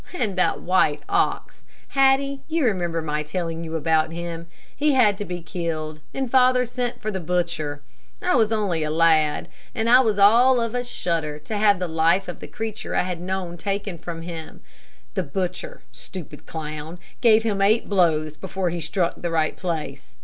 And 0.15 0.35
that 0.35 0.59
white 0.61 1.03
ox, 1.07 1.61
Hattie 1.89 2.41
you 2.47 2.65
remember 2.65 3.03
my 3.03 3.21
telling 3.21 3.63
you 3.63 3.75
about 3.75 4.11
him. 4.11 4.47
He 4.75 4.93
had 4.93 5.15
to 5.19 5.25
be 5.25 5.43
killed, 5.43 6.01
and 6.11 6.27
father 6.31 6.65
sent 6.65 6.99
for 6.99 7.11
the 7.11 7.19
butcher, 7.19 7.83
I 8.19 8.33
was 8.35 8.51
only 8.51 8.81
a 8.81 8.89
lad, 8.89 9.47
and 9.75 9.87
I 9.87 9.99
was 9.99 10.17
all 10.17 10.59
of 10.59 10.73
a 10.73 10.83
shudder 10.83 11.37
to 11.37 11.55
have 11.55 11.77
the 11.77 11.87
life 11.87 12.27
of 12.27 12.39
the 12.39 12.47
creature 12.47 12.95
I 12.95 13.03
had 13.03 13.21
known 13.21 13.57
taken 13.57 13.99
from 13.99 14.23
him. 14.23 14.61
The 15.13 15.21
butcher, 15.21 15.83
stupid 15.91 16.47
clown, 16.47 16.97
gave 17.21 17.43
him 17.43 17.61
eight 17.61 17.87
blows 17.87 18.37
before 18.37 18.71
he 18.71 18.81
struck 18.81 19.13
the 19.21 19.29
right 19.29 19.55
place. 19.55 20.15